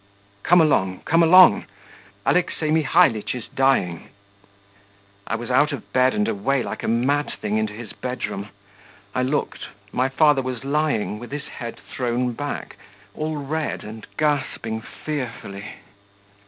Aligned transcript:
'Come 0.41 0.59
along, 0.61 1.01
come 1.05 1.21
along, 1.21 1.65
Alexey 2.25 2.71
Mihalitch 2.71 3.35
is 3.35 3.47
dying.'... 3.49 4.09
I 5.27 5.35
was 5.35 5.51
out 5.51 5.71
of 5.71 5.93
bed 5.93 6.15
and 6.15 6.27
away 6.27 6.63
like 6.63 6.81
a 6.81 6.87
mad 6.87 7.31
thing 7.39 7.59
into 7.59 7.73
his 7.73 7.93
bedroom. 7.93 8.49
I 9.13 9.21
looked: 9.21 9.67
my 9.91 10.09
father 10.09 10.41
was 10.41 10.63
lying 10.63 11.19
with 11.19 11.31
his 11.31 11.45
head 11.59 11.79
thrown 11.87 12.31
back, 12.33 12.77
all 13.13 13.37
red, 13.37 13.83
and 13.83 14.07
gasping 14.17 14.81
fearfully. 14.81 15.67